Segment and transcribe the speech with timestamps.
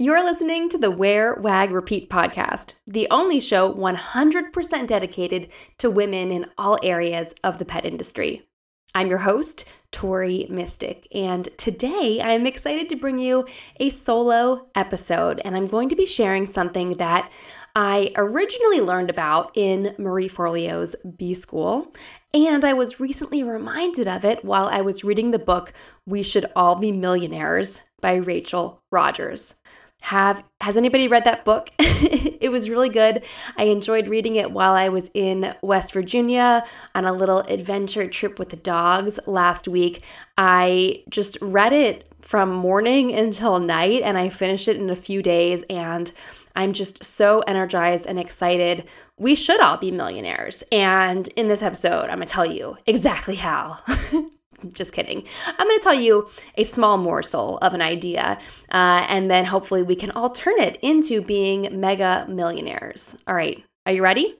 [0.00, 6.30] You're listening to the Wear, Wag, Repeat podcast, the only show 100% dedicated to women
[6.30, 8.48] in all areas of the pet industry.
[8.94, 13.44] I'm your host, Tori Mystic, and today I'm excited to bring you
[13.80, 17.32] a solo episode, and I'm going to be sharing something that
[17.74, 21.92] I originally learned about in Marie Forleo's B School,
[22.32, 25.72] and I was recently reminded of it while I was reading the book
[26.06, 29.54] We Should All Be Millionaires by Rachel Rodgers.
[30.00, 31.70] Have has anybody read that book?
[31.78, 33.24] it was really good.
[33.56, 36.64] I enjoyed reading it while I was in West Virginia
[36.94, 40.02] on a little adventure trip with the dogs last week.
[40.36, 45.22] I just read it from morning until night and I finished it in a few
[45.22, 46.10] days and
[46.56, 48.88] I'm just so energized and excited.
[49.16, 50.64] We should all be millionaires.
[50.72, 53.78] And in this episode, I'm going to tell you exactly how.
[54.74, 55.24] just kidding.
[55.46, 58.38] I'm going to tell you a small morsel of an idea,
[58.70, 63.16] uh, and then hopefully we can all turn it into being mega millionaires.
[63.26, 64.36] All right, are you ready?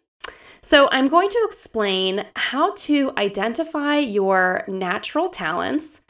[0.61, 6.01] So, I'm going to explain how to identify your natural talents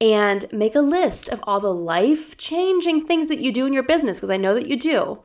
[0.00, 3.82] and make a list of all the life changing things that you do in your
[3.82, 5.24] business, because I know that you do.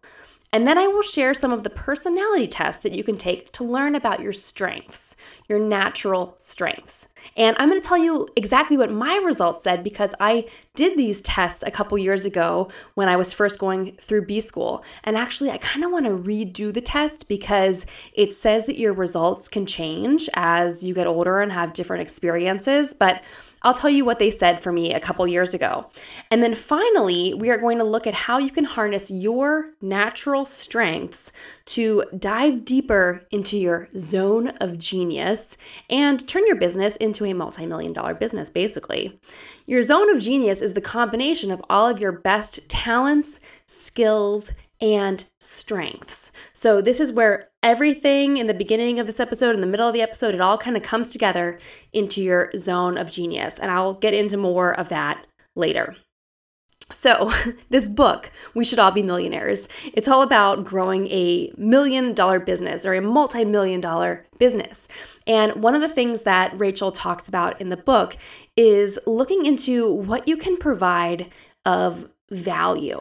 [0.51, 3.63] And then I will share some of the personality tests that you can take to
[3.63, 5.15] learn about your strengths,
[5.47, 7.07] your natural strengths.
[7.37, 11.21] And I'm going to tell you exactly what my results said because I did these
[11.21, 14.83] tests a couple years ago when I was first going through B school.
[15.03, 18.93] And actually, I kind of want to redo the test because it says that your
[18.93, 22.93] results can change as you get older and have different experiences.
[22.93, 23.23] But
[23.61, 25.89] I'll tell you what they said for me a couple years ago.
[26.31, 30.45] And then finally, we are going to look at how you can harness your natural
[30.45, 31.31] strengths
[31.65, 35.57] to dive deeper into your zone of genius
[35.89, 39.19] and turn your business into a multi million dollar business, basically.
[39.65, 45.25] Your zone of genius is the combination of all of your best talents, skills, and
[45.39, 46.31] strengths.
[46.53, 49.93] So, this is where everything in the beginning of this episode, in the middle of
[49.93, 51.59] the episode, it all kind of comes together
[51.93, 53.59] into your zone of genius.
[53.59, 55.95] And I'll get into more of that later.
[56.91, 57.31] So,
[57.69, 62.85] this book, We Should All Be Millionaires, it's all about growing a million dollar business
[62.85, 64.87] or a multi million dollar business.
[65.27, 68.17] And one of the things that Rachel talks about in the book
[68.57, 71.31] is looking into what you can provide
[71.65, 72.99] of value.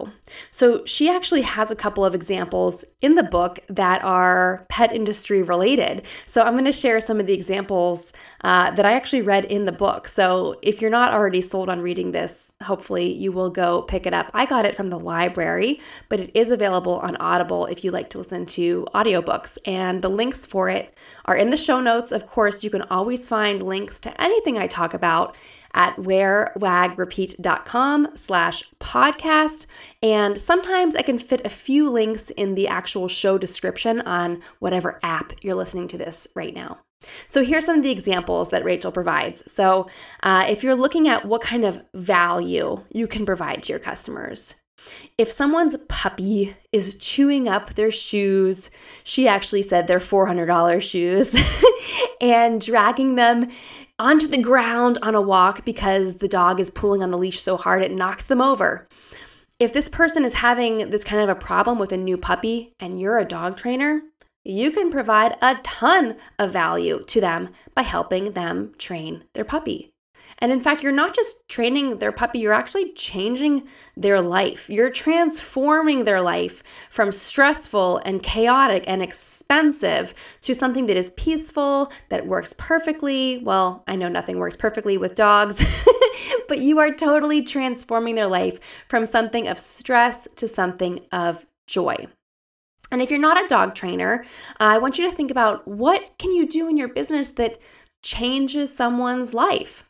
[0.51, 5.43] So she actually has a couple of examples in the book that are pet industry
[5.43, 6.07] related.
[6.27, 8.13] So I'm going to share some of the examples
[8.43, 10.09] uh, that I actually read in the book.
[10.09, 14.15] So if you're not already sold on reading this, hopefully you will go pick it
[14.15, 14.31] up.
[14.35, 18.11] I got it from the library, but it is available on Audible if you like
[18.11, 19.59] to listen to audiobooks.
[19.65, 20.97] And the links for it
[21.27, 22.13] are in the show notes.
[22.13, 25.37] Of course, you can always find links to anything I talk about
[25.75, 29.67] at wearwagrepeat.com slash podcast.
[30.03, 35.01] And sometimes I can fit a few links in the actual show description on whatever
[35.03, 36.79] app you're listening to this right now.
[37.27, 39.51] So here's some of the examples that Rachel provides.
[39.51, 39.89] So
[40.23, 44.55] uh, if you're looking at what kind of value you can provide to your customers,
[45.17, 48.71] if someone's puppy is chewing up their shoes,
[49.05, 51.35] she actually said they're $400 shoes,
[52.21, 53.49] and dragging them
[53.99, 57.57] onto the ground on a walk because the dog is pulling on the leash so
[57.57, 58.89] hard it knocks them over.
[59.59, 63.01] If this person is having this kind of a problem with a new puppy and
[63.01, 64.03] you're a dog trainer,
[64.45, 69.93] you can provide a ton of value to them by helping them train their puppy.
[70.41, 73.67] And in fact, you're not just training their puppy, you're actually changing
[73.97, 74.71] their life.
[74.71, 81.93] You're transforming their life from stressful and chaotic and expensive to something that is peaceful,
[82.09, 83.39] that works perfectly.
[83.39, 85.65] Well, I know nothing works perfectly with dogs,
[86.49, 92.07] but you are totally transforming their life from something of stress to something of joy.
[92.91, 94.25] And if you're not a dog trainer,
[94.61, 97.61] I want you to think about what can you do in your business that
[98.03, 99.85] changes someone's life?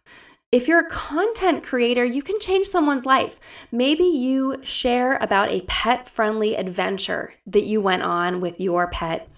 [0.51, 3.39] If you're a content creator, you can change someone's life.
[3.71, 9.29] Maybe you share about a pet friendly adventure that you went on with your pet,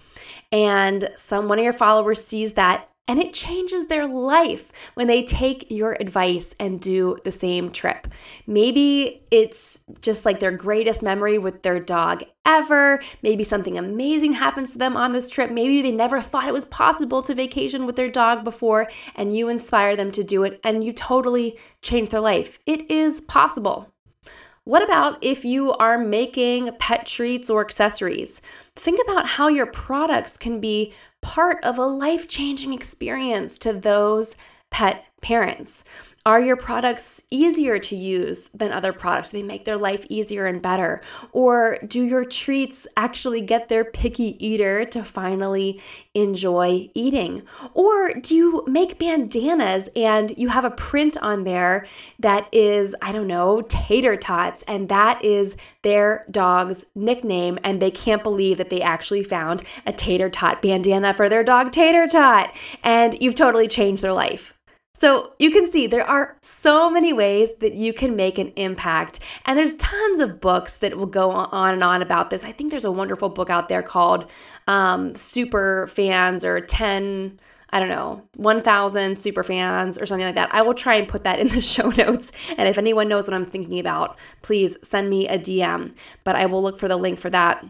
[0.53, 5.21] and some one of your followers sees that and it changes their life when they
[5.23, 8.07] take your advice and do the same trip.
[8.47, 13.01] Maybe it's just like their greatest memory with their dog ever.
[13.21, 15.51] Maybe something amazing happens to them on this trip.
[15.51, 19.49] Maybe they never thought it was possible to vacation with their dog before, and you
[19.49, 22.59] inspire them to do it, and you totally change their life.
[22.65, 23.91] It is possible.
[24.63, 28.41] What about if you are making pet treats or accessories?
[28.75, 34.35] Think about how your products can be part of a life changing experience to those
[34.69, 35.83] pet parents.
[36.23, 39.31] Are your products easier to use than other products?
[39.31, 41.01] They make their life easier and better.
[41.31, 45.81] Or do your treats actually get their picky eater to finally
[46.13, 47.41] enjoy eating?
[47.73, 51.87] Or do you make bandanas and you have a print on there
[52.19, 57.91] that is, I don't know, tater tots, and that is their dog's nickname, and they
[57.91, 62.55] can't believe that they actually found a tater tot bandana for their dog Tater Tot,
[62.83, 64.53] and you've totally changed their life.
[65.01, 69.19] So you can see there are so many ways that you can make an impact.
[69.47, 72.43] And there's tons of books that will go on and on about this.
[72.43, 74.29] I think there's a wonderful book out there called
[74.67, 77.39] um, Super Fans or 10.
[77.73, 80.53] I don't know, 1,000 super fans or something like that.
[80.53, 82.31] I will try and put that in the show notes.
[82.57, 85.95] And if anyone knows what I'm thinking about, please send me a DM.
[86.25, 87.65] But I will look for the link for that.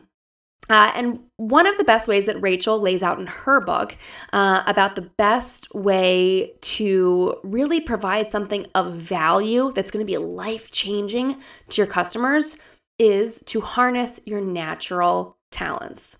[0.69, 3.97] Uh, and one of the best ways that Rachel lays out in her book
[4.31, 10.17] uh, about the best way to really provide something of value that's going to be
[10.17, 12.57] life changing to your customers
[12.99, 16.17] is to harness your natural talents.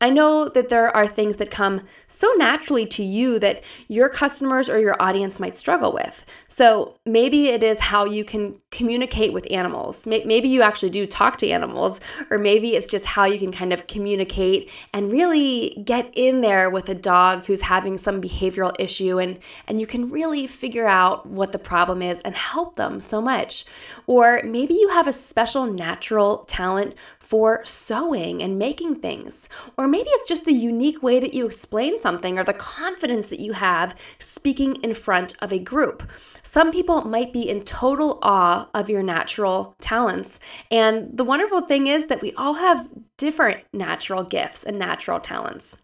[0.00, 4.68] I know that there are things that come so naturally to you that your customers
[4.68, 6.24] or your audience might struggle with.
[6.48, 10.06] So maybe it is how you can communicate with animals.
[10.06, 12.00] Maybe you actually do talk to animals,
[12.30, 16.68] or maybe it's just how you can kind of communicate and really get in there
[16.70, 21.26] with a dog who's having some behavioral issue and, and you can really figure out
[21.26, 23.64] what the problem is and help them so much.
[24.06, 26.94] Or maybe you have a special natural talent
[27.26, 29.48] for sewing and making things.
[29.76, 33.40] Or maybe it's just the unique way that you explain something or the confidence that
[33.40, 36.08] you have speaking in front of a group.
[36.44, 40.38] Some people might be in total awe of your natural talents.
[40.70, 45.76] And the wonderful thing is that we all have different natural gifts and natural talents.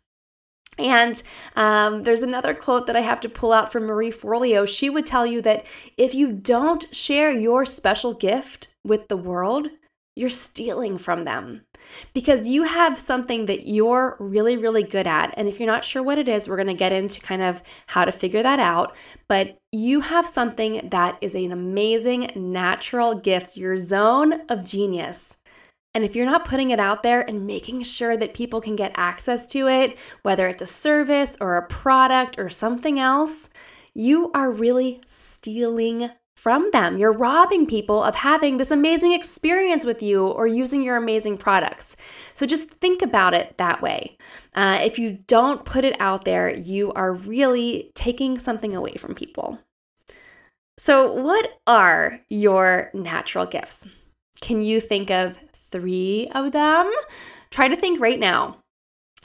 [0.79, 1.21] And
[1.57, 4.67] um, there's another quote that I have to pull out from Marie Forleo.
[4.67, 5.67] She would tell you that
[5.97, 9.69] if you don't share your special gift with the world,
[10.15, 11.63] you're stealing from them
[12.13, 15.33] because you have something that you're really, really good at.
[15.37, 17.63] And if you're not sure what it is, we're going to get into kind of
[17.87, 18.95] how to figure that out.
[19.29, 25.37] But you have something that is an amazing natural gift, your zone of genius.
[25.95, 28.93] And if you're not putting it out there and making sure that people can get
[28.97, 33.51] access to it, whether it's a service or a product or something else,
[33.95, 36.11] you are really stealing
[36.43, 36.99] from them.
[36.99, 41.95] You're robbing people of having this amazing experience with you or using your amazing products.
[42.35, 44.17] So just think about it that way.
[44.57, 49.15] Uh, if you don't put it out there, you are really taking something away from
[49.15, 49.57] people.
[50.79, 53.87] So, what are your natural gifts?
[54.41, 55.39] Can you think of
[55.71, 56.91] three of them?
[57.51, 58.62] Try to think right now.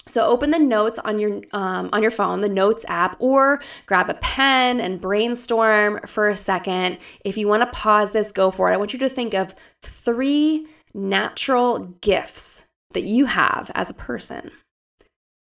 [0.08, 4.10] So open the notes on your um, on your phone, the Notes app, or grab
[4.10, 6.98] a pen and brainstorm for a second.
[7.24, 8.74] If you want to pause this, go for it.
[8.74, 14.52] I want you to think of three natural gifts that you have as a person.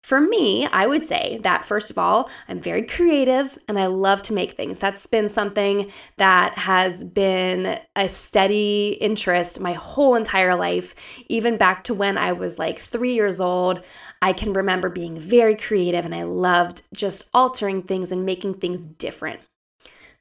[0.06, 4.22] For me, I would say that first of all, I'm very creative and I love
[4.24, 4.78] to make things.
[4.78, 10.94] That's been something that has been a steady interest my whole entire life,
[11.28, 13.84] even back to when I was like three years old.
[14.26, 18.88] I can remember being very creative and I loved just altering things and making things
[18.88, 19.40] different.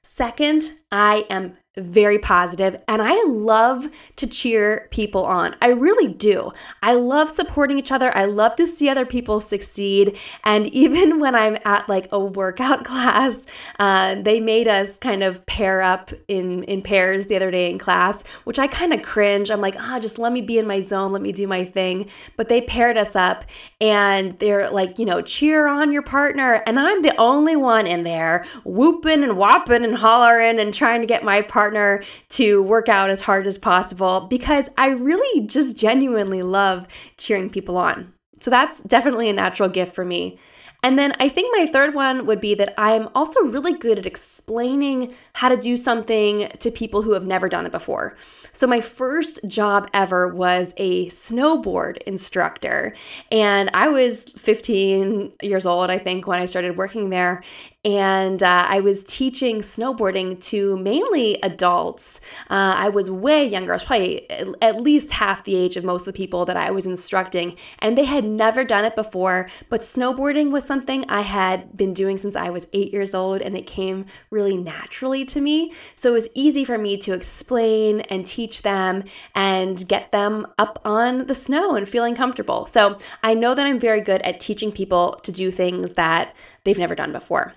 [0.02, 5.56] Second, I am very positive and I love to cheer people on.
[5.60, 6.52] I really do.
[6.82, 8.16] I love supporting each other.
[8.16, 10.16] I love to see other people succeed.
[10.44, 13.44] And even when I'm at like a workout class,
[13.80, 17.78] uh, they made us kind of pair up in, in pairs the other day in
[17.78, 19.50] class, which I kind of cringe.
[19.50, 21.64] I'm like, ah, oh, just let me be in my zone, let me do my
[21.64, 22.08] thing.
[22.36, 23.44] But they paired us up
[23.80, 26.62] and they're like, you know, cheer on your partner.
[26.66, 31.06] And I'm the only one in there whooping and whopping and hollering and trying to
[31.06, 36.42] get my partner to work out as hard as possible because I really just genuinely
[36.42, 36.86] love
[37.16, 38.12] cheering people on.
[38.40, 40.38] So that's definitely a natural gift for me.
[40.84, 44.04] And then I think my third one would be that I'm also really good at
[44.04, 48.16] explaining how to do something to people who have never done it before.
[48.52, 52.94] So, my first job ever was a snowboard instructor.
[53.32, 57.42] And I was 15 years old, I think, when I started working there
[57.84, 62.20] and uh, I was teaching snowboarding to mainly adults.
[62.48, 64.30] Uh, I was way younger, I was probably
[64.62, 67.98] at least half the age of most of the people that I was instructing, and
[67.98, 69.48] they had never done it before.
[69.68, 73.56] But snowboarding was something I had been doing since I was eight years old, and
[73.56, 75.72] it came really naturally to me.
[75.94, 80.80] So it was easy for me to explain and teach them and get them up
[80.84, 82.66] on the snow and feeling comfortable.
[82.66, 86.78] So I know that I'm very good at teaching people to do things that they've
[86.78, 87.54] never done before.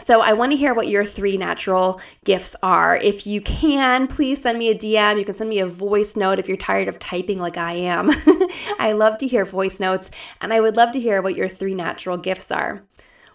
[0.00, 2.96] So, I want to hear what your three natural gifts are.
[2.96, 5.18] If you can, please send me a DM.
[5.18, 8.10] You can send me a voice note if you're tired of typing like I am.
[8.78, 11.74] I love to hear voice notes, and I would love to hear what your three
[11.74, 12.82] natural gifts are.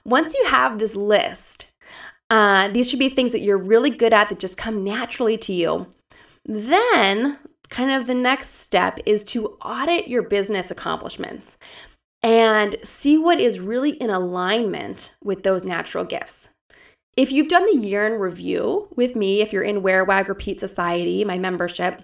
[0.03, 1.67] Once you have this list,
[2.29, 5.53] uh, these should be things that you're really good at that just come naturally to
[5.53, 5.87] you.
[6.45, 7.37] Then,
[7.69, 11.57] kind of the next step is to audit your business accomplishments
[12.23, 16.49] and see what is really in alignment with those natural gifts.
[17.17, 20.59] If you've done the year in review with me, if you're in Wear Wag Repeat
[20.59, 22.03] Society, my membership,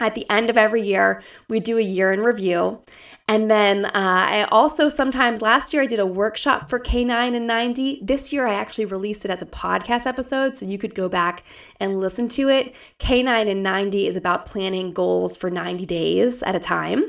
[0.00, 2.80] at the end of every year, we do a year in review.
[3.28, 7.46] And then uh, I also sometimes last year I did a workshop for K9 and
[7.46, 8.00] 90.
[8.02, 11.44] This year I actually released it as a podcast episode, so you could go back
[11.78, 12.74] and listen to it.
[12.98, 17.04] K9 and 90 is about planning goals for 90 days at a time.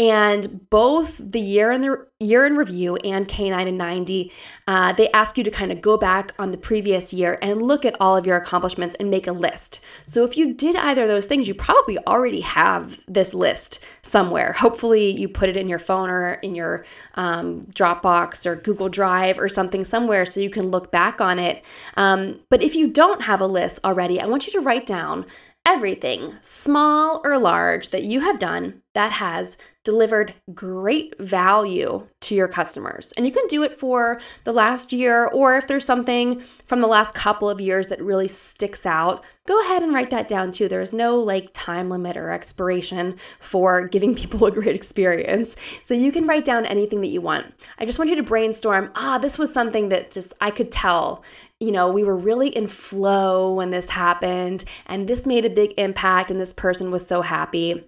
[0.00, 4.32] And both the year in the year in review and K9 and 90,
[4.66, 7.84] uh, they ask you to kind of go back on the previous year and look
[7.84, 9.80] at all of your accomplishments and make a list.
[10.06, 14.52] So if you did either of those things, you probably already have this list somewhere.
[14.52, 19.38] Hopefully, you put it in your phone or in your um, Dropbox or Google Drive
[19.38, 21.64] or something somewhere so you can look back on it.
[21.96, 25.26] Um, but if you don't have a list already, I want you to write down
[25.66, 32.46] everything, small or large, that you have done that has delivered great value to your
[32.46, 33.12] customers.
[33.16, 36.86] And you can do it for the last year, or if there's something from the
[36.86, 40.68] last couple of years that really sticks out, go ahead and write that down too.
[40.68, 45.56] There's no like time limit or expiration for giving people a great experience.
[45.82, 47.46] So you can write down anything that you want.
[47.78, 51.24] I just want you to brainstorm ah, this was something that just I could tell
[51.62, 55.72] you know, we were really in flow when this happened, and this made a big
[55.78, 57.84] impact, and this person was so happy.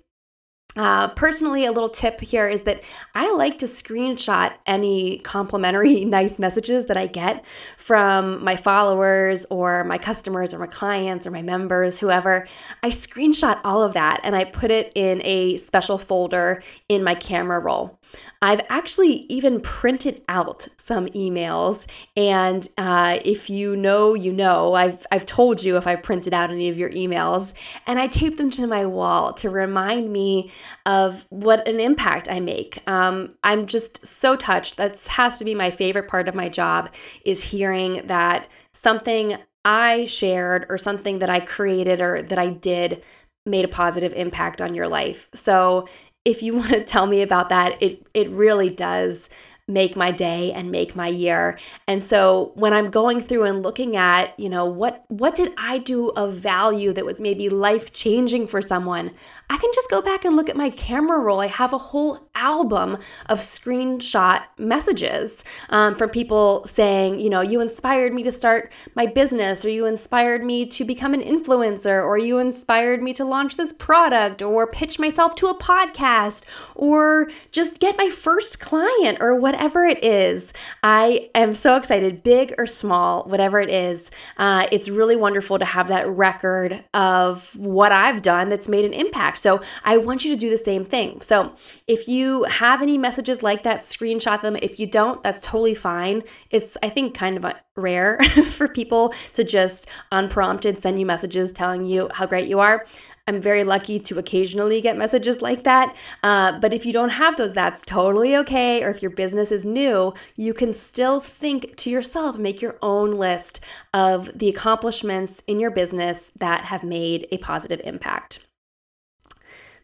[0.76, 2.82] Uh, personally, a little tip here is that
[3.14, 7.44] I like to screenshot any complimentary, nice messages that I get
[7.78, 12.46] from my followers or my customers or my clients or my members, whoever.
[12.82, 17.14] I screenshot all of that and I put it in a special folder in my
[17.14, 18.00] camera roll.
[18.42, 24.74] I've actually even printed out some emails, and uh, if you know, you know.
[24.74, 27.52] I've I've told you if I printed out any of your emails,
[27.86, 30.50] and I taped them to my wall to remind me
[30.86, 32.78] of what an impact I make.
[32.88, 34.76] Um, I'm just so touched.
[34.76, 36.92] That has to be my favorite part of my job
[37.24, 43.02] is hearing that something I shared or something that I created or that I did
[43.46, 45.28] made a positive impact on your life.
[45.34, 45.86] So
[46.24, 49.28] if you want to tell me about that, it it really does
[49.66, 51.58] make my day and make my year.
[51.88, 55.78] And so when I'm going through and looking at, you know, what what did I
[55.78, 59.10] do of value that was maybe life-changing for someone?
[59.48, 61.40] I can just go back and look at my camera roll.
[61.40, 67.60] I have a whole album of screenshot messages um, from people saying, you know, you
[67.60, 72.18] inspired me to start my business, or you inspired me to become an influencer, or
[72.18, 76.44] you inspired me to launch this product, or pitch myself to a podcast,
[76.74, 80.52] or just get my first client, or whatever it is.
[80.82, 84.10] I am so excited, big or small, whatever it is.
[84.36, 88.92] Uh, it's really wonderful to have that record of what I've done that's made an
[88.92, 89.38] impact.
[89.38, 91.20] So I want you to do the same thing.
[91.20, 91.54] So
[91.86, 94.56] if you have any messages like that, screenshot them.
[94.60, 96.24] If you don't, that's totally fine.
[96.50, 98.18] It's, I think, kind of rare
[98.50, 102.86] for people to just unprompted send you messages telling you how great you are.
[103.26, 105.96] I'm very lucky to occasionally get messages like that.
[106.22, 108.82] Uh, but if you don't have those, that's totally okay.
[108.82, 113.12] Or if your business is new, you can still think to yourself, make your own
[113.12, 113.60] list
[113.94, 118.44] of the accomplishments in your business that have made a positive impact.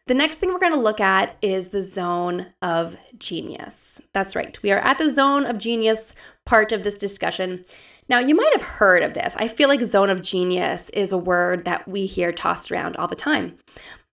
[0.07, 4.01] The next thing we're going to look at is the zone of genius.
[4.13, 4.61] That's right.
[4.63, 7.63] We are at the zone of genius part of this discussion.
[8.11, 9.37] Now, you might have heard of this.
[9.39, 13.07] I feel like zone of genius is a word that we hear tossed around all
[13.07, 13.57] the time.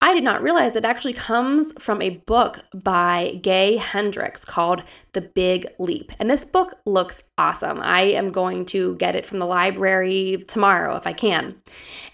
[0.02, 4.84] I did not realize it actually comes from a book by Gay Hendricks called
[5.14, 6.12] The Big Leap.
[6.20, 7.80] And this book looks awesome.
[7.82, 11.56] I am going to get it from the library tomorrow if I can.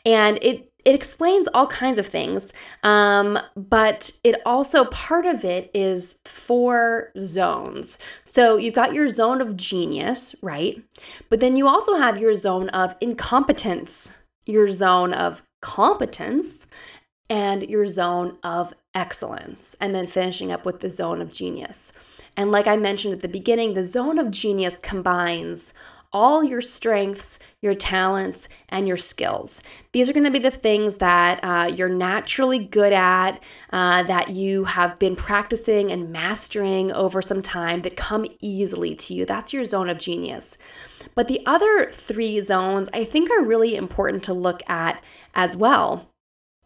[0.06, 5.70] And it it explains all kinds of things, um, but it also part of it
[5.74, 7.98] is four zones.
[8.24, 10.82] So you've got your zone of genius, right?
[11.30, 14.12] But then you also have your zone of incompetence,
[14.46, 16.68] your zone of competence,
[17.30, 21.94] and your zone of excellence, and then finishing up with the zone of genius.
[22.38, 25.74] And like I mentioned at the beginning, the zone of genius combines
[26.14, 29.62] all your strengths, your talents, and your skills.
[29.94, 33.42] These are going to be the things that uh, you're naturally good at,
[33.72, 39.14] uh, that you have been practicing and mastering over some time, that come easily to
[39.14, 39.26] you.
[39.26, 40.58] That's your zone of genius.
[41.16, 45.02] But the other three zones I think are really important to look at
[45.34, 46.11] as well.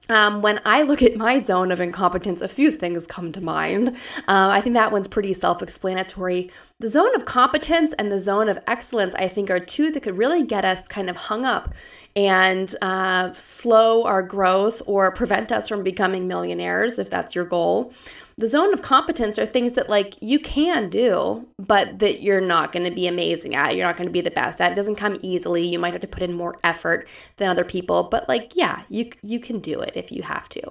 [0.10, 3.90] Um, when I look at my zone of incompetence, a few things come to mind.
[4.28, 6.52] Uh, I think that one's pretty self explanatory.
[6.80, 10.18] The zone of competence and the zone of excellence, I think, are two that could
[10.18, 11.74] really get us kind of hung up
[12.16, 17.94] and uh, slow our growth or prevent us from becoming millionaires if that's your goal
[18.38, 22.74] the zone of competence are things that like you can do but that you're not
[22.74, 24.74] going to be amazing at you're not going to be the best at.
[24.74, 25.65] It doesn't come easily.
[25.65, 29.10] You might have to put in more effort than other people but like yeah you
[29.22, 30.62] you can do it if you have to.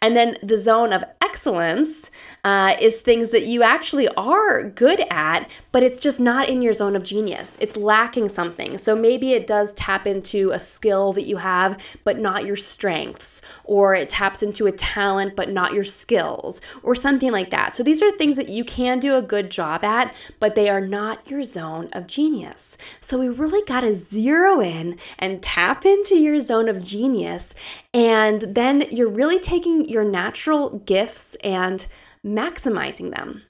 [0.00, 2.10] And then the zone of excellence
[2.44, 6.72] uh, is things that you actually are good at but it's just not in your
[6.72, 7.58] zone of genius.
[7.60, 8.78] It's lacking something.
[8.78, 13.42] So maybe it does tap into a skill that you have but not your strengths
[13.64, 17.74] or it taps into a talent but not your skills or or something like that.
[17.74, 20.80] So these are things that you can do a good job at, but they are
[20.80, 22.76] not your zone of genius.
[23.00, 27.52] So we really got to zero in and tap into your zone of genius.
[27.92, 31.84] And then you're really taking your natural gifts and
[32.24, 33.42] maximizing them.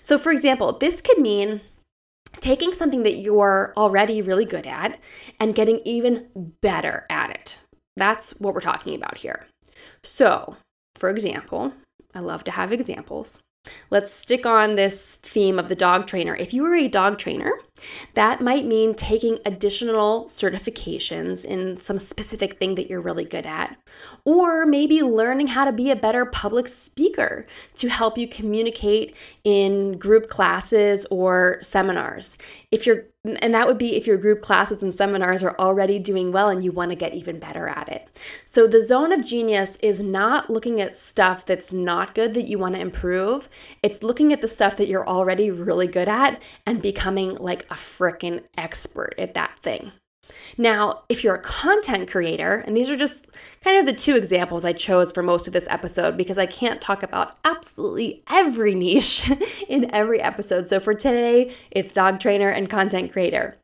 [0.00, 1.60] So, for example, this could mean
[2.40, 4.98] taking something that you're already really good at
[5.40, 6.26] and getting even
[6.62, 7.60] better at it.
[7.98, 9.46] That's what we're talking about here.
[10.02, 10.56] So,
[10.96, 11.74] for example,
[12.14, 13.38] I love to have examples.
[13.90, 16.34] Let's stick on this theme of the dog trainer.
[16.34, 17.52] If you are a dog trainer,
[18.14, 23.76] that might mean taking additional certifications in some specific thing that you're really good at,
[24.24, 29.98] or maybe learning how to be a better public speaker to help you communicate in
[29.98, 32.38] group classes or seminars.
[32.70, 33.04] If you're
[33.36, 36.64] and that would be if your group classes and seminars are already doing well and
[36.64, 38.08] you want to get even better at it.
[38.44, 42.58] So, the zone of genius is not looking at stuff that's not good that you
[42.58, 43.48] want to improve.
[43.82, 47.74] It's looking at the stuff that you're already really good at and becoming like a
[47.74, 49.92] freaking expert at that thing.
[50.56, 53.26] Now, if you're a content creator, and these are just
[53.62, 56.80] kind of the two examples I chose for most of this episode because I can't
[56.80, 59.30] talk about absolutely every niche
[59.68, 60.68] in every episode.
[60.68, 63.56] So for today, it's dog trainer and content creator.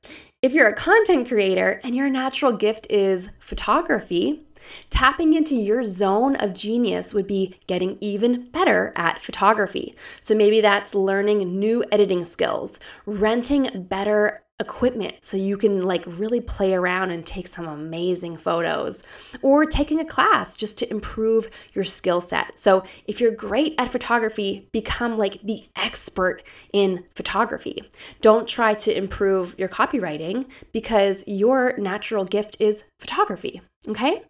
[0.42, 4.44] If you're a content creator and your natural gift is photography,
[4.90, 9.94] Tapping into your zone of genius would be getting even better at photography.
[10.20, 16.40] So maybe that's learning new editing skills, renting better equipment so you can like really
[16.40, 19.03] play around and take some amazing photos
[19.42, 22.59] or taking a class just to improve your skill set.
[22.59, 27.83] So, if you're great at photography, become like the expert in photography.
[28.22, 33.61] Don't try to improve your copywriting because your natural gift is photography.
[33.88, 34.22] Okay?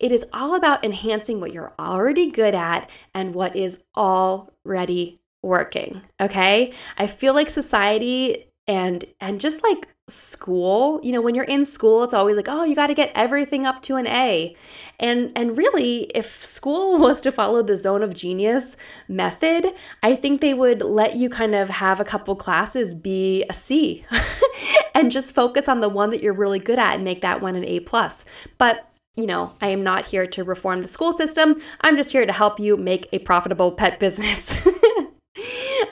[0.00, 6.02] It is all about enhancing what you're already good at and what is already working.
[6.20, 6.72] Okay?
[6.96, 12.02] I feel like society and and just like school you know when you're in school
[12.02, 14.54] it's always like oh you got to get everything up to an a
[15.00, 18.76] and and really if school was to follow the zone of genius
[19.08, 19.66] method
[20.02, 24.04] i think they would let you kind of have a couple classes be a c
[24.94, 27.56] and just focus on the one that you're really good at and make that one
[27.56, 28.24] an a plus
[28.56, 31.60] but you know, I am not here to reform the school system.
[31.80, 34.64] I'm just here to help you make a profitable pet business.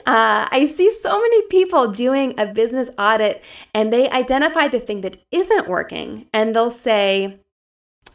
[0.07, 3.43] Uh, I see so many people doing a business audit
[3.73, 7.41] and they identify the thing that isn't working and they'll say,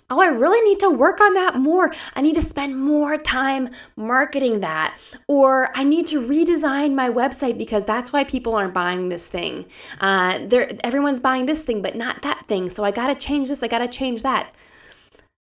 [0.09, 1.91] Oh, I really need to work on that more.
[2.15, 4.99] I need to spend more time marketing that.
[5.27, 9.67] Or I need to redesign my website because that's why people aren't buying this thing.
[10.01, 10.41] Uh,
[10.85, 12.69] everyone's buying this thing, but not that thing.
[12.69, 14.55] So I got to change this, I got to change that.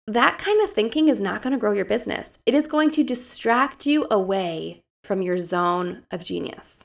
[0.07, 2.37] That kind of thinking is not going to grow your business.
[2.45, 6.83] It is going to distract you away from your zone of genius.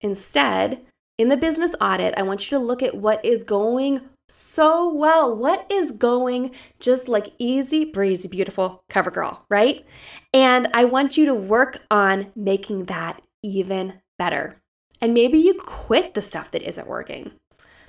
[0.00, 0.84] Instead,
[1.18, 5.36] in the business audit, I want you to look at what is going so well.
[5.36, 9.84] What is going just like easy breezy, beautiful cover girl, right?
[10.32, 14.60] And I want you to work on making that even better.
[15.00, 17.30] And maybe you quit the stuff that isn't working.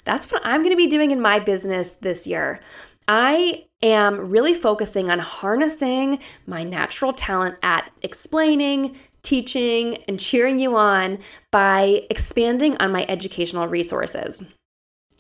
[0.04, 2.60] That's what I'm going to be doing in my business this year.
[3.08, 10.78] I am really focusing on harnessing my natural talent at explaining, teaching, and cheering you
[10.78, 11.20] on
[11.52, 14.42] by expanding on my educational resources.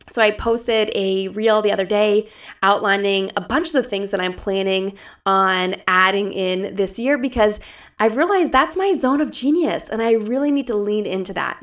[0.08, 2.30] So, I posted a reel the other day
[2.62, 7.60] outlining a bunch of the things that I'm planning on adding in this year because
[8.00, 11.60] I've realized that's my zone of genius and I really need to lean into that.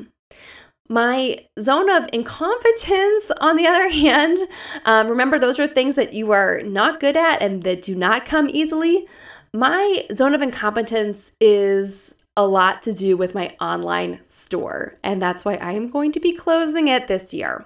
[0.89, 4.37] My zone of incompetence, on the other hand,
[4.85, 8.25] um, remember those are things that you are not good at and that do not
[8.25, 9.07] come easily.
[9.53, 15.45] My zone of incompetence is a lot to do with my online store, and that's
[15.45, 17.65] why I am going to be closing it this year.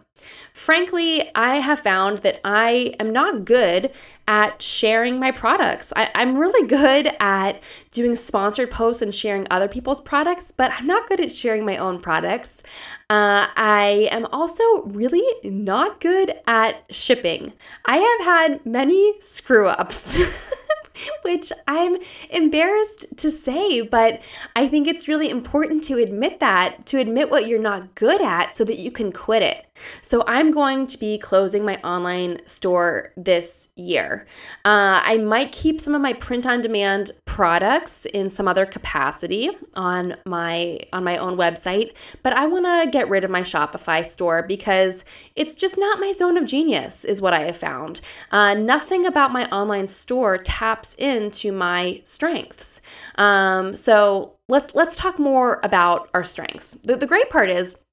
[0.54, 3.92] Frankly, I have found that I am not good
[4.28, 5.94] at sharing my products.
[5.96, 10.88] I, am really good at doing sponsored posts and sharing other people's products, but I'm
[10.88, 12.64] not good at sharing my own products.
[13.10, 17.54] Uh, I am also really not good at shipping.
[17.86, 20.20] I have had many screw ups.
[21.24, 21.98] which I'm
[22.30, 24.22] embarrassed to say, but
[24.56, 28.56] I think it's really important to admit that, to admit what you're not good at
[28.56, 29.67] so that you can quit it.
[30.02, 34.26] So I'm going to be closing my online store this year.
[34.66, 39.52] Uh, I might keep some of my print on demand products in some other capacity
[39.76, 44.06] on my on my own website, but I want to get rid of my Shopify
[44.06, 48.02] store because it's just not my zone of genius, is what I have found.
[48.32, 52.82] Uh, nothing about my online store taps into my strengths.
[53.16, 56.74] Um, so let's let's talk more about our strengths.
[56.84, 57.84] The, the great part is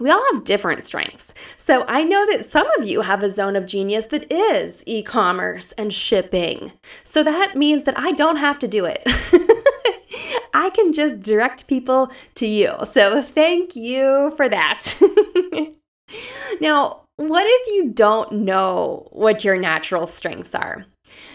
[0.00, 1.34] we all have different strengths.
[1.56, 5.02] So I know that some of you have a zone of genius that is e
[5.02, 6.72] commerce and shipping.
[7.04, 9.02] So that means that I don't have to do it.
[10.54, 12.72] I can just direct people to you.
[12.90, 15.00] So thank you for that.
[16.60, 20.84] now, what if you don't know what your natural strengths are?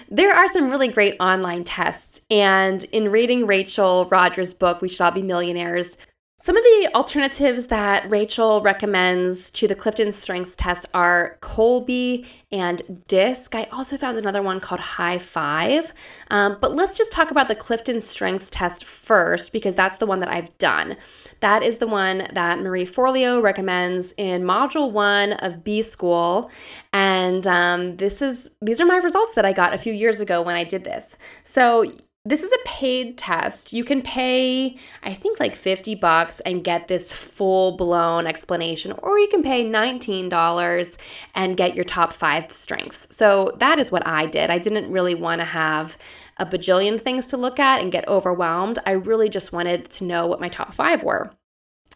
[0.09, 5.01] There are some really great online tests, and in reading Rachel Rodgers' book, We Should
[5.01, 5.97] All Be Millionaires,
[6.43, 13.01] some of the alternatives that Rachel recommends to the Clifton Strengths Test are Kolbe and
[13.07, 13.55] DISC.
[13.55, 15.93] I also found another one called High Five.
[16.31, 20.19] Um, but let's just talk about the Clifton Strengths Test first because that's the one
[20.19, 20.97] that I've done.
[21.39, 26.51] That is the one that Marie Forleo recommends in Module One of B School,
[26.91, 30.41] and um, this is these are my results that I got a few years ago
[30.41, 31.15] when I did this.
[31.45, 31.89] So
[32.25, 33.73] this is a paid test.
[33.73, 39.19] You can pay, I think, like 50 bucks and get this full blown explanation, or
[39.19, 40.97] you can pay $19
[41.35, 43.13] and get your top five strengths.
[43.13, 44.49] So that is what I did.
[44.49, 45.97] I didn't really want to have
[46.37, 48.79] a bajillion things to look at and get overwhelmed.
[48.85, 51.29] I really just wanted to know what my top five were.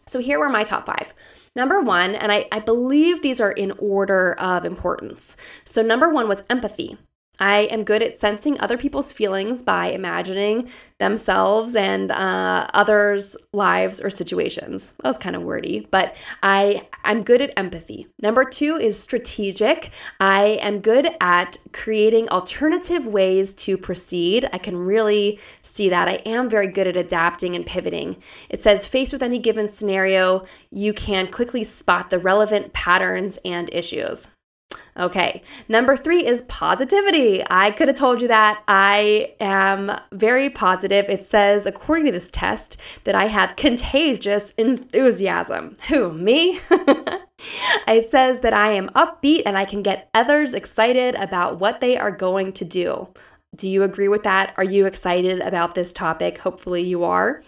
[0.06, 1.14] So here were my top five.
[1.56, 5.36] Number one, and I, I believe these are in order of importance.
[5.64, 6.96] So, number one was empathy.
[7.38, 14.00] I am good at sensing other people's feelings by imagining themselves and uh, others' lives
[14.00, 14.92] or situations.
[15.02, 18.08] That was kind of wordy, but I I'm good at empathy.
[18.20, 19.90] Number two is strategic.
[20.20, 24.48] I am good at creating alternative ways to proceed.
[24.52, 26.08] I can really see that.
[26.08, 28.16] I am very good at adapting and pivoting.
[28.48, 33.72] It says faced with any given scenario, you can quickly spot the relevant patterns and
[33.72, 34.28] issues.
[34.98, 37.42] Okay, number three is positivity.
[37.48, 38.62] I could have told you that.
[38.66, 41.04] I am very positive.
[41.08, 45.76] It says, according to this test, that I have contagious enthusiasm.
[45.88, 46.60] Who, me?
[47.88, 51.96] it says that I am upbeat and I can get others excited about what they
[51.96, 53.08] are going to do.
[53.54, 54.52] Do you agree with that?
[54.56, 56.38] Are you excited about this topic?
[56.38, 57.42] Hopefully, you are.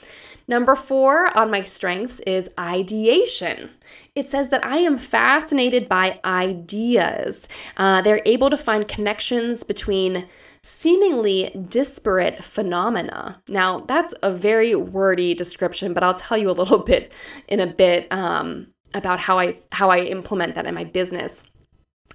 [0.50, 3.70] Number four on my strengths is ideation.
[4.14, 7.48] It says that I am fascinated by ideas.
[7.76, 10.26] Uh, they're able to find connections between
[10.62, 13.40] seemingly disparate phenomena.
[13.48, 17.12] Now, that's a very wordy description, but I'll tell you a little bit
[17.48, 21.42] in a bit um, about how I how I implement that in my business.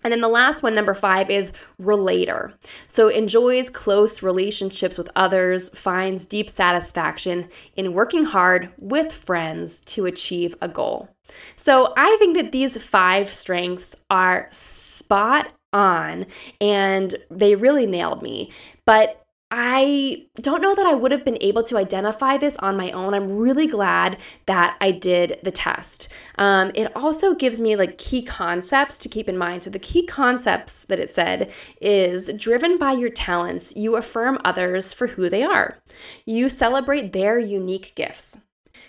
[0.04, 2.54] And then the last one, number five, is relator.
[2.86, 10.06] So enjoys close relationships with others, finds deep satisfaction in working hard with friends to
[10.06, 11.15] achieve a goal.
[11.56, 16.26] So I think that these five strengths are spot on
[16.62, 18.52] and they really nailed me.
[18.86, 22.90] But I don't know that I would have been able to identify this on my
[22.92, 23.14] own.
[23.14, 26.08] I'm really glad that I did the test.
[26.40, 29.64] Um, it also gives me like key concepts to keep in mind.
[29.64, 34.94] So, the key concepts that it said is driven by your talents, you affirm others
[34.94, 35.78] for who they are,
[36.26, 38.40] you celebrate their unique gifts.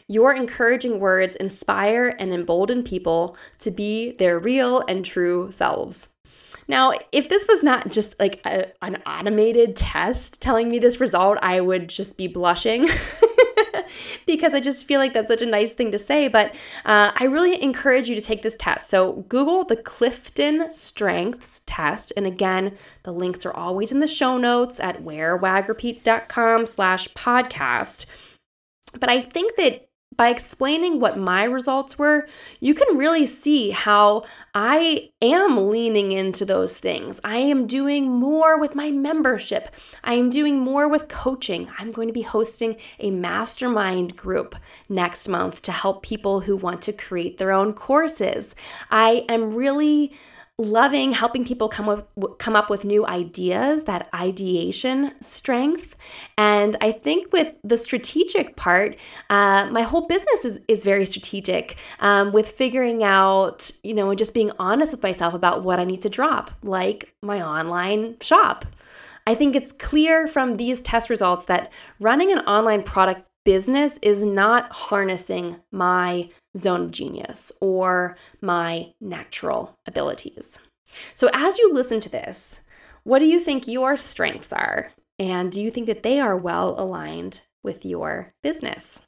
[0.09, 6.09] Your encouraging words inspire and embolden people to be their real and true selves.
[6.69, 11.39] Now, if this was not just like a, an automated test telling me this result,
[11.43, 12.89] I would just be blushing.
[14.27, 16.29] because I just feel like that's such a nice thing to say.
[16.29, 18.89] But uh, I really encourage you to take this test.
[18.89, 24.39] So Google the Clifton Strengths test, and again, the links are always in the show
[24.39, 28.07] notes at wearwagrepeat.com/slash podcast.
[28.99, 32.27] But I think that by explaining what my results were,
[32.61, 34.25] you can really see how
[34.55, 37.21] I am leaning into those things.
[37.25, 39.75] I am doing more with my membership.
[40.05, 41.69] I am doing more with coaching.
[41.79, 44.57] I'm going to be hosting a mastermind group
[44.89, 48.55] next month to help people who want to create their own courses.
[48.91, 50.13] I am really
[50.59, 55.97] loving helping people come up come up with new ideas that ideation strength.
[56.39, 58.97] And i think with the strategic part
[59.29, 64.19] uh, my whole business is, is very strategic um, with figuring out you know and
[64.19, 68.65] just being honest with myself about what i need to drop like my online shop.
[69.27, 74.25] I think it's clear from these test results that running an online product business is
[74.25, 76.29] not harnessing my
[76.59, 80.59] zone of genius or my natural abilities.
[81.15, 82.61] So, as you listen to this,
[83.05, 84.91] what do you think your strengths are?
[85.21, 89.01] And do you think that they are well aligned with your business?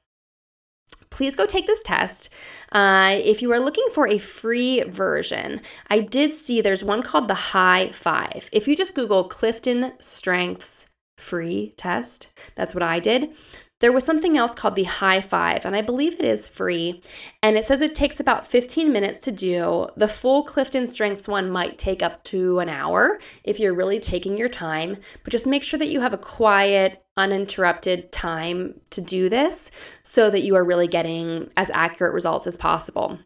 [1.11, 2.29] Please go take this test.
[2.71, 7.27] Uh, if you are looking for a free version, I did see there's one called
[7.27, 8.49] the High Five.
[8.53, 13.35] If you just Google Clifton Strengths free test, that's what I did.
[13.81, 17.01] There was something else called the High Five, and I believe it is free.
[17.45, 19.89] And it says it takes about 15 minutes to do.
[19.97, 24.37] The full Clifton Strengths one might take up to an hour if you're really taking
[24.37, 29.29] your time, but just make sure that you have a quiet, uninterrupted time to do
[29.29, 29.71] this
[30.03, 33.17] so that you are really getting as accurate results as possible.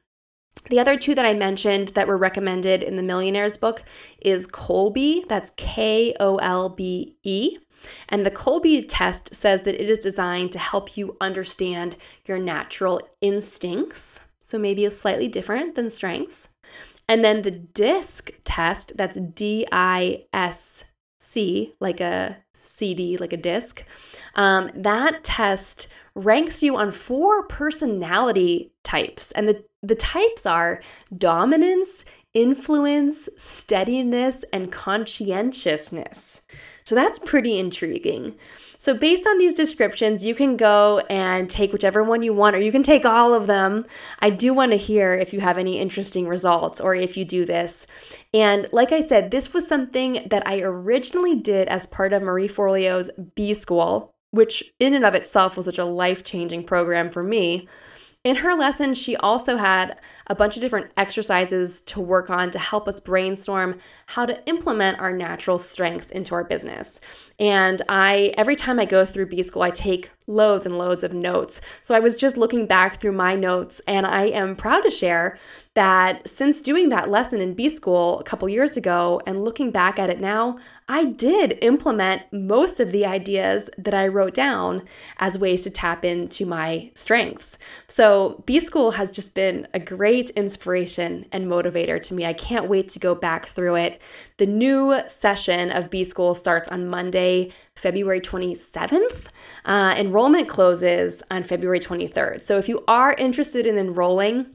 [0.68, 3.82] The other two that I mentioned that were recommended in the Millionaires book
[4.20, 7.58] is Kolbe, that's K O L B E,
[8.08, 13.00] and the Kolbe test says that it is designed to help you understand your natural
[13.20, 14.20] instincts.
[14.40, 16.50] So maybe it's slightly different than strengths.
[17.08, 20.84] And then the DISC test, that's D I S
[21.18, 23.84] C, like a CD, like a disc,
[24.34, 29.30] um, that test ranks you on four personality types.
[29.32, 30.80] And the, the types are
[31.16, 36.42] dominance, influence, steadiness, and conscientiousness.
[36.84, 38.34] So that's pretty intriguing.
[38.82, 42.58] So, based on these descriptions, you can go and take whichever one you want, or
[42.58, 43.84] you can take all of them.
[44.18, 47.44] I do want to hear if you have any interesting results or if you do
[47.44, 47.86] this.
[48.34, 52.48] And like I said, this was something that I originally did as part of Marie
[52.48, 57.22] Forleo's B School, which in and of itself was such a life changing program for
[57.22, 57.68] me.
[58.24, 62.58] In her lesson, she also had a bunch of different exercises to work on to
[62.58, 67.00] help us brainstorm how to implement our natural strengths into our business.
[67.40, 71.12] And I every time I go through B school, I take loads and loads of
[71.12, 71.60] notes.
[71.80, 75.36] So I was just looking back through my notes and I am proud to share
[75.74, 79.98] that since doing that lesson in B school a couple years ago and looking back
[79.98, 80.58] at it now,
[80.88, 84.82] I did implement most of the ideas that I wrote down
[85.18, 87.56] as ways to tap into my strengths.
[87.86, 92.26] So B school has just been a great inspiration and motivator to me.
[92.26, 94.02] I can't wait to go back through it.
[94.36, 99.28] The new session of B school starts on Monday, February 27th.
[99.64, 102.42] Uh, enrollment closes on February 23rd.
[102.42, 104.54] So if you are interested in enrolling,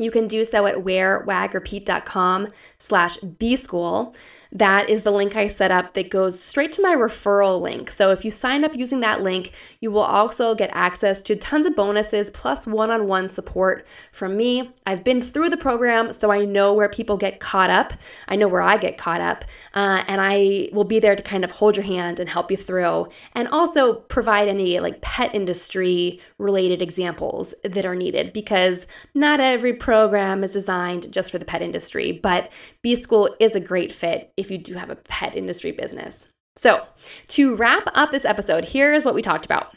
[0.00, 4.14] you can do so at wearwagrepeat.com slash bschool.
[4.52, 7.90] That is the link I set up that goes straight to my referral link.
[7.90, 11.66] So if you sign up using that link, you will also get access to tons
[11.66, 14.70] of bonuses plus one on one support from me.
[14.86, 17.92] I've been through the program, so I know where people get caught up.
[18.26, 19.44] I know where I get caught up.
[19.74, 22.56] Uh, and I will be there to kind of hold your hand and help you
[22.56, 29.40] through and also provide any like pet industry related examples that are needed because not
[29.40, 32.50] every program is designed just for the pet industry, but
[32.82, 36.28] B School is a great fit if you do have a pet industry business.
[36.56, 36.84] So,
[37.28, 39.74] to wrap up this episode, here's what we talked about.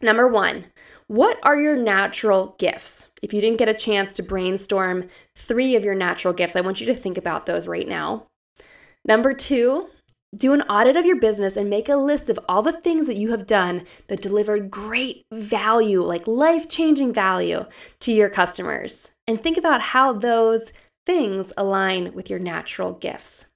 [0.00, 0.66] Number one,
[1.08, 3.08] what are your natural gifts?
[3.22, 6.80] If you didn't get a chance to brainstorm three of your natural gifts, I want
[6.80, 8.26] you to think about those right now.
[9.06, 9.88] Number two,
[10.36, 13.16] do an audit of your business and make a list of all the things that
[13.16, 17.64] you have done that delivered great value, like life changing value
[18.00, 19.10] to your customers.
[19.26, 20.72] And think about how those
[21.06, 23.46] things align with your natural gifts.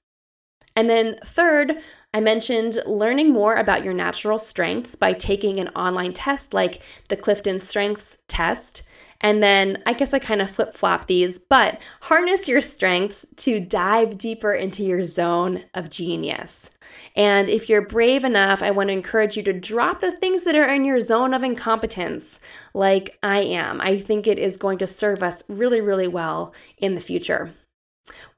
[0.75, 1.77] And then, third,
[2.13, 7.15] I mentioned learning more about your natural strengths by taking an online test like the
[7.15, 8.83] Clifton Strengths Test.
[9.21, 13.59] And then I guess I kind of flip flop these, but harness your strengths to
[13.59, 16.71] dive deeper into your zone of genius.
[17.15, 20.55] And if you're brave enough, I want to encourage you to drop the things that
[20.55, 22.39] are in your zone of incompetence,
[22.73, 23.79] like I am.
[23.79, 27.53] I think it is going to serve us really, really well in the future.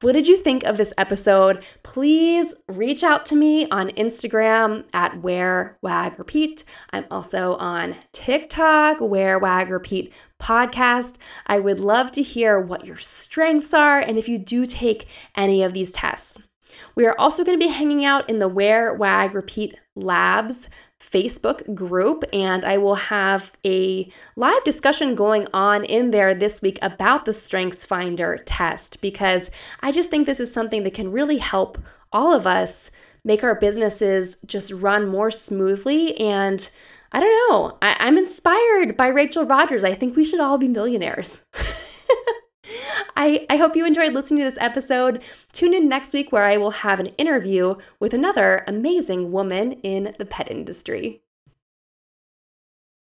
[0.01, 1.63] What did you think of this episode?
[1.83, 6.65] Please reach out to me on Instagram at Wear Wag Repeat.
[6.91, 11.15] I'm also on TikTok, Wear Wag Repeat podcast.
[11.47, 15.63] I would love to hear what your strengths are and if you do take any
[15.63, 16.37] of these tests.
[16.95, 20.67] We are also going to be hanging out in the Wear Wag Repeat Labs
[21.11, 26.79] Facebook group, and I will have a live discussion going on in there this week
[26.81, 31.37] about the Strengths Finder test because I just think this is something that can really
[31.37, 31.77] help
[32.11, 32.91] all of us
[33.23, 36.17] make our businesses just run more smoothly.
[36.19, 36.67] And
[37.11, 39.83] I don't know, I, am inspired by Rachel Rodgers.
[39.83, 41.41] I think we should all be millionaires.
[43.15, 45.23] I, I hope you enjoyed listening to this episode.
[45.51, 50.13] Tune in next week where I will have an interview with another amazing woman in
[50.17, 51.22] the pet industry.